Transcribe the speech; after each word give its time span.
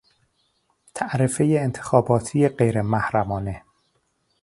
تعرفهی 0.93 1.57
انتخاباتی 1.59 2.47
غیرمحرمانه 2.49 3.63